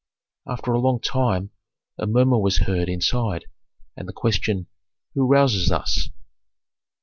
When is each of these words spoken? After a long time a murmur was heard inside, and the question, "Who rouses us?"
After 0.47 0.71
a 0.73 0.79
long 0.79 0.99
time 0.99 1.51
a 1.99 2.07
murmur 2.07 2.39
was 2.39 2.57
heard 2.65 2.89
inside, 2.89 3.45
and 3.95 4.07
the 4.07 4.13
question, 4.13 4.65
"Who 5.13 5.27
rouses 5.27 5.71
us?" 5.71 6.09